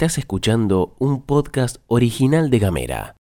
[0.00, 3.16] Estás escuchando un podcast original de Gamera.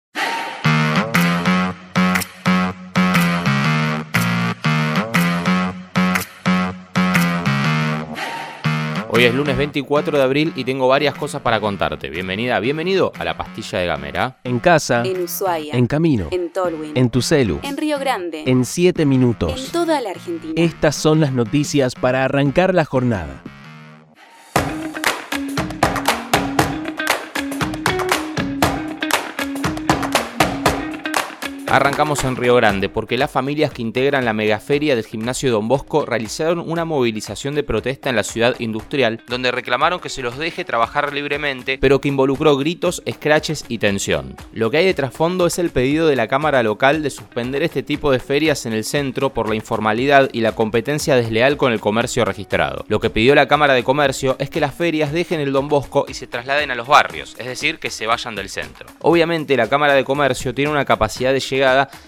[9.09, 12.11] Hoy es lunes 24 de abril y tengo varias cosas para contarte.
[12.11, 14.37] Bienvenida, bienvenido a la pastilla de Gamera.
[14.45, 15.75] En casa, En Ushuaia.
[15.75, 16.93] en camino, En Tolwyn.
[16.95, 18.43] en tu celu, En Río Grande.
[18.47, 19.71] en 7 En minutos.
[19.73, 20.53] toda la Argentina.
[20.57, 23.43] Estas son las noticias para arrancar la jornada.
[31.69, 36.07] Arrancamos en Río Grande porque las familias que integran la megaferia del gimnasio Don Bosco
[36.07, 40.65] realizaron una movilización de protesta en la ciudad industrial donde reclamaron que se los deje
[40.65, 44.37] trabajar libremente pero que involucró gritos, scratches y tensión.
[44.53, 47.83] Lo que hay de trasfondo es el pedido de la Cámara Local de suspender este
[47.83, 51.81] tipo de ferias en el centro por la informalidad y la competencia desleal con el
[51.81, 52.85] comercio registrado.
[52.87, 56.07] Lo que pidió la Cámara de Comercio es que las ferias dejen el Don Bosco
[56.07, 58.87] y se trasladen a los barrios, es decir, que se vayan del centro.
[59.01, 61.41] Obviamente la Cámara de Comercio tiene una capacidad de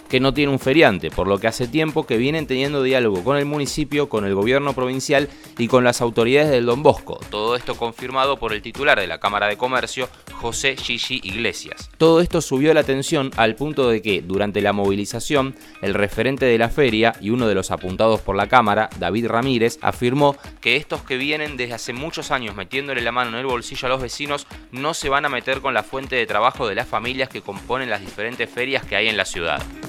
[0.09, 3.37] que no tiene un feriante, por lo que hace tiempo que vienen teniendo diálogo con
[3.37, 7.21] el municipio, con el gobierno provincial y con las autoridades del Don Bosco.
[7.31, 11.91] Todo esto confirmado por el titular de la Cámara de Comercio, José Gigi Iglesias.
[11.99, 16.59] Todo esto subió la tensión al punto de que, durante la movilización, el referente de
[16.59, 21.03] la feria y uno de los apuntados por la Cámara, David Ramírez, afirmó que estos
[21.03, 24.47] que vienen desde hace muchos años metiéndole la mano en el bolsillo a los vecinos
[24.73, 27.91] no se van a meter con la fuente de trabajo de las familias que componen
[27.91, 29.38] las diferentes ferias que hay en la ciudad.
[29.43, 29.88] that.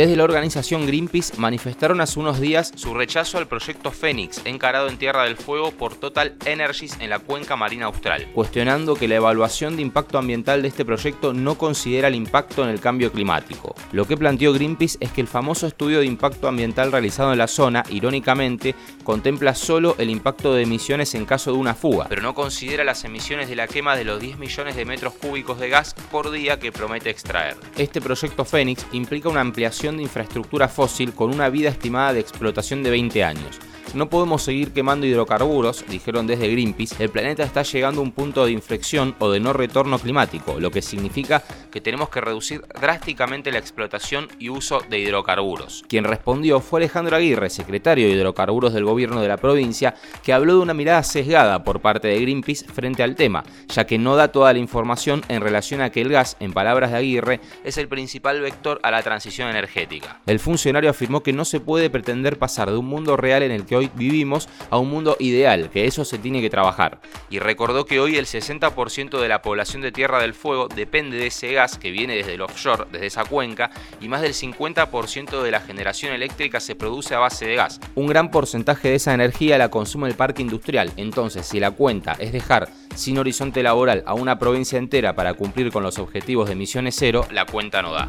[0.00, 4.96] Desde la organización Greenpeace manifestaron hace unos días su rechazo al proyecto Fénix, encarado en
[4.96, 9.76] Tierra del Fuego por Total Energies en la cuenca marina austral, cuestionando que la evaluación
[9.76, 13.74] de impacto ambiental de este proyecto no considera el impacto en el cambio climático.
[13.92, 17.46] Lo que planteó Greenpeace es que el famoso estudio de impacto ambiental realizado en la
[17.46, 22.34] zona, irónicamente, contempla solo el impacto de emisiones en caso de una fuga, pero no
[22.34, 25.94] considera las emisiones de la quema de los 10 millones de metros cúbicos de gas
[26.10, 27.58] por día que promete extraer.
[27.76, 32.82] Este proyecto Fénix implica una ampliación de infraestructura fósil con una vida estimada de explotación
[32.82, 33.58] de 20 años.
[33.92, 38.44] No podemos seguir quemando hidrocarburos, dijeron desde Greenpeace, el planeta está llegando a un punto
[38.44, 41.42] de inflexión o de no retorno climático, lo que significa
[41.72, 45.84] que tenemos que reducir drásticamente la explotación y uso de hidrocarburos.
[45.88, 50.54] Quien respondió fue Alejandro Aguirre, secretario de hidrocarburos del gobierno de la provincia, que habló
[50.54, 54.28] de una mirada sesgada por parte de Greenpeace frente al tema, ya que no da
[54.28, 57.88] toda la información en relación a que el gas, en palabras de Aguirre, es el
[57.88, 60.20] principal vector a la transición energética.
[60.26, 63.66] El funcionario afirmó que no se puede pretender pasar de un mundo real en el
[63.66, 67.00] que hoy vivimos a un mundo ideal, que eso se tiene que trabajar.
[67.30, 71.28] Y recordó que hoy el 60% de la población de Tierra del Fuego depende de
[71.28, 73.70] ese gas que viene desde el offshore, desde esa cuenca,
[74.00, 77.80] y más del 50% de la generación eléctrica se produce a base de gas.
[77.94, 82.12] Un gran porcentaje de esa energía la consume el parque industrial, entonces si la cuenta
[82.18, 86.52] es dejar sin horizonte laboral a una provincia entera para cumplir con los objetivos de
[86.52, 88.08] emisiones cero, la cuenta no da.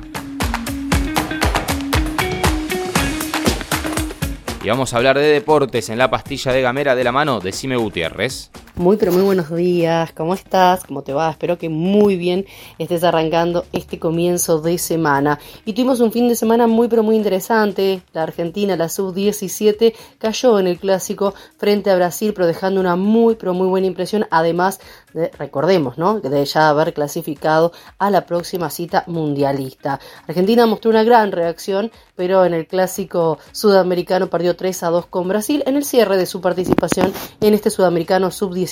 [4.63, 7.51] Y vamos a hablar de deportes en la pastilla de gamera de la mano de
[7.51, 8.51] Cime Gutiérrez.
[8.81, 10.85] Muy pero muy buenos días, ¿cómo estás?
[10.85, 11.29] ¿Cómo te va?
[11.29, 12.47] Espero que muy bien
[12.79, 15.37] estés arrancando este comienzo de semana.
[15.65, 18.01] Y tuvimos un fin de semana muy pero muy interesante.
[18.11, 23.35] La Argentina, la sub-17, cayó en el clásico frente a Brasil, pero dejando una muy
[23.35, 24.25] pero muy buena impresión.
[24.31, 24.79] Además,
[25.13, 26.19] de, recordemos, ¿no?
[26.19, 29.99] De ya haber clasificado a la próxima cita mundialista.
[30.27, 35.27] Argentina mostró una gran reacción, pero en el clásico sudamericano perdió 3 a 2 con
[35.27, 38.70] Brasil en el cierre de su participación en este sudamericano sub-17.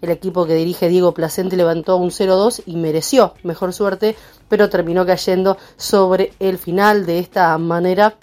[0.00, 4.16] El equipo que dirige Diego Placente levantó un 0-2 y mereció mejor suerte,
[4.48, 8.16] pero terminó cayendo sobre el final de esta manera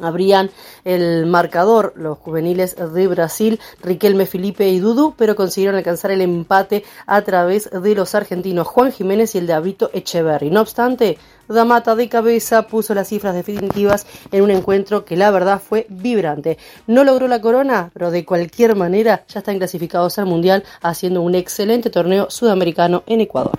[0.00, 0.50] abrían
[0.84, 6.84] el marcador los juveniles de Brasil, Riquelme, Felipe y Dudu, pero consiguieron alcanzar el empate
[7.06, 10.50] a través de los argentinos Juan Jiménez y el de Abito Echeverry.
[10.50, 15.60] No obstante, Damata de cabeza puso las cifras definitivas en un encuentro que la verdad
[15.60, 16.56] fue vibrante.
[16.86, 21.34] No logró la corona, pero de cualquier manera ya están clasificados al Mundial haciendo un
[21.34, 23.58] excelente torneo sudamericano en Ecuador.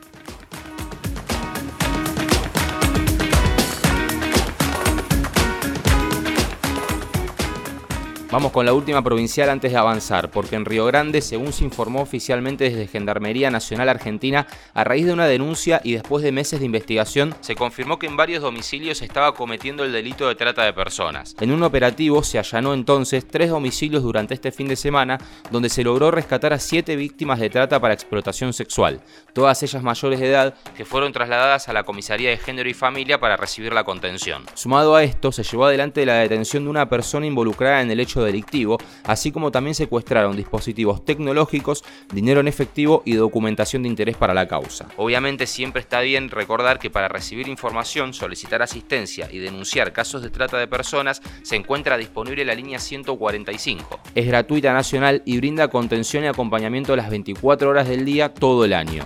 [8.33, 12.01] Vamos con la última provincial antes de avanzar, porque en Río Grande, según se informó
[12.01, 16.65] oficialmente desde Gendarmería Nacional Argentina, a raíz de una denuncia y después de meses de
[16.65, 21.35] investigación, se confirmó que en varios domicilios estaba cometiendo el delito de trata de personas.
[21.41, 25.19] En un operativo se allanó entonces tres domicilios durante este fin de semana,
[25.51, 29.01] donde se logró rescatar a siete víctimas de trata para explotación sexual,
[29.33, 33.19] todas ellas mayores de edad que fueron trasladadas a la Comisaría de Género y Familia
[33.19, 34.43] para recibir la contención.
[34.55, 38.22] Sumado a esto, se llevó adelante la detención de una persona involucrada en el hecho
[38.23, 41.83] delictivo, así como también secuestraron dispositivos tecnológicos,
[42.13, 44.87] dinero en efectivo y documentación de interés para la causa.
[44.97, 50.29] Obviamente siempre está bien recordar que para recibir información, solicitar asistencia y denunciar casos de
[50.29, 53.99] trata de personas se encuentra disponible la línea 145.
[54.15, 58.73] Es gratuita nacional y brinda contención y acompañamiento las 24 horas del día todo el
[58.73, 59.05] año.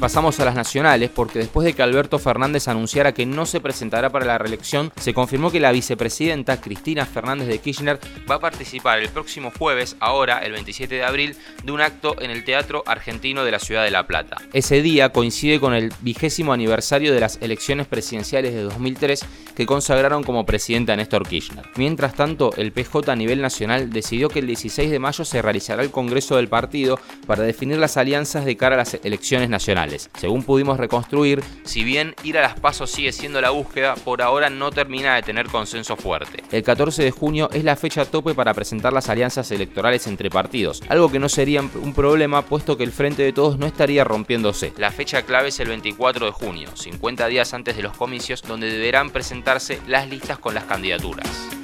[0.00, 4.10] Pasamos a las nacionales porque después de que Alberto Fernández anunciara que no se presentará
[4.10, 7.98] para la reelección, se confirmó que la vicepresidenta Cristina Fernández de Kirchner
[8.30, 12.30] va a participar el próximo jueves, ahora el 27 de abril, de un acto en
[12.30, 14.36] el Teatro Argentino de la Ciudad de La Plata.
[14.52, 19.24] Ese día coincide con el vigésimo aniversario de las elecciones presidenciales de 2003
[19.56, 21.64] que consagraron como presidenta a Néstor Kirchner.
[21.74, 25.82] Mientras tanto, el PJ a nivel nacional decidió que el 16 de mayo se realizará
[25.82, 29.87] el Congreso del partido para definir las alianzas de cara a las elecciones nacionales.
[30.18, 34.50] Según pudimos reconstruir, si bien ir a las pasos sigue siendo la búsqueda, por ahora
[34.50, 36.42] no termina de tener consenso fuerte.
[36.50, 40.82] El 14 de junio es la fecha tope para presentar las alianzas electorales entre partidos,
[40.88, 44.72] algo que no sería un problema puesto que el Frente de Todos no estaría rompiéndose.
[44.76, 48.70] La fecha clave es el 24 de junio, 50 días antes de los comicios, donde
[48.70, 51.57] deberán presentarse las listas con las candidaturas.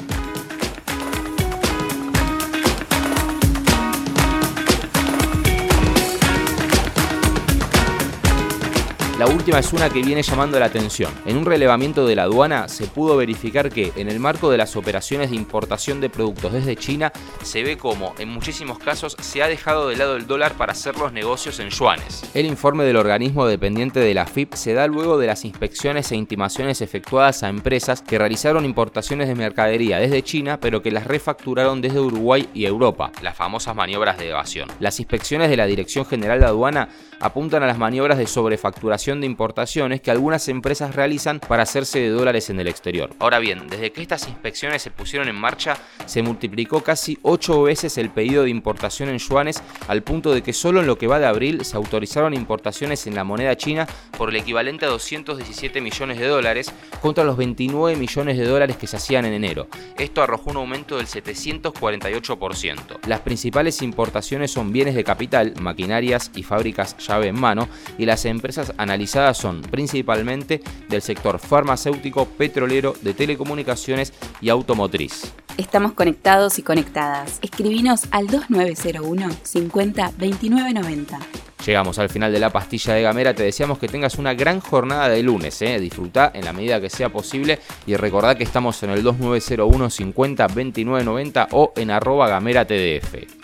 [9.24, 11.10] La última es una que viene llamando la atención.
[11.24, 14.76] En un relevamiento de la aduana se pudo verificar que, en el marco de las
[14.76, 17.10] operaciones de importación de productos desde China,
[17.42, 20.98] se ve como, en muchísimos casos, se ha dejado de lado el dólar para hacer
[20.98, 22.22] los negocios en yuanes.
[22.34, 26.16] El informe del organismo dependiente de la FIP se da luego de las inspecciones e
[26.16, 31.80] intimaciones efectuadas a empresas que realizaron importaciones de mercadería desde China, pero que las refacturaron
[31.80, 34.68] desde Uruguay y Europa, las famosas maniobras de evasión.
[34.80, 36.90] Las inspecciones de la Dirección General de Aduana
[37.24, 42.10] apuntan a las maniobras de sobrefacturación de importaciones que algunas empresas realizan para hacerse de
[42.10, 43.14] dólares en el exterior.
[43.18, 47.96] Ahora bien, desde que estas inspecciones se pusieron en marcha, se multiplicó casi 8 veces
[47.96, 51.18] el pedido de importación en yuanes al punto de que solo en lo que va
[51.18, 53.86] de abril se autorizaron importaciones en la moneda china
[54.18, 58.86] por el equivalente a 217 millones de dólares contra los 29 millones de dólares que
[58.86, 59.66] se hacían en enero.
[59.98, 62.98] Esto arrojó un aumento del 748%.
[63.06, 67.68] Las principales importaciones son bienes de capital, maquinarias y fábricas ya en mano
[67.98, 75.32] y las empresas analizadas son principalmente del sector farmacéutico, petrolero, de telecomunicaciones y automotriz.
[75.56, 77.38] Estamos conectados y conectadas.
[77.40, 81.18] Escribinos al 2901 50 29 90.
[81.64, 85.08] Llegamos al final de la pastilla de Gamera, te deseamos que tengas una gran jornada
[85.08, 85.78] de lunes, ¿eh?
[85.78, 90.46] disfruta en la medida que sea posible y recordá que estamos en el 2901 50
[90.48, 93.43] 29 90 o en arroba gamera tdf.